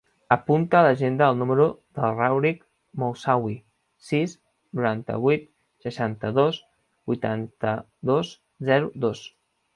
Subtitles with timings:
[0.35, 1.67] Apunta a l'agenda el número
[1.99, 2.63] del Rauric
[3.03, 3.59] Moussaoui:
[4.09, 4.33] sis,
[4.81, 5.47] noranta-vuit,
[5.89, 6.59] seixanta-dos,
[7.13, 8.35] vuitanta-dos,
[8.73, 9.25] zero, dos.